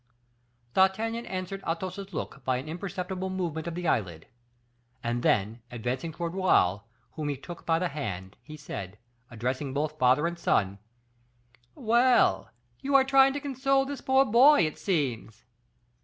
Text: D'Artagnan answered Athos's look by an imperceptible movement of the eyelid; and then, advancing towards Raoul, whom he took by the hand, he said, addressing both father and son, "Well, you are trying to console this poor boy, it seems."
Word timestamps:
D'Artagnan 0.73 1.27
answered 1.27 1.61
Athos's 1.63 2.11
look 2.11 2.43
by 2.43 2.57
an 2.57 2.67
imperceptible 2.67 3.29
movement 3.29 3.67
of 3.67 3.75
the 3.75 3.87
eyelid; 3.87 4.25
and 5.03 5.21
then, 5.21 5.61
advancing 5.69 6.11
towards 6.11 6.33
Raoul, 6.33 6.87
whom 7.11 7.29
he 7.29 7.37
took 7.37 7.67
by 7.67 7.77
the 7.77 7.89
hand, 7.89 8.35
he 8.41 8.57
said, 8.57 8.97
addressing 9.29 9.75
both 9.75 9.99
father 9.99 10.25
and 10.25 10.39
son, 10.39 10.79
"Well, 11.75 12.49
you 12.79 12.95
are 12.95 13.03
trying 13.05 13.33
to 13.33 13.39
console 13.39 13.85
this 13.85 14.01
poor 14.01 14.25
boy, 14.25 14.61
it 14.61 14.79
seems." 14.79 15.45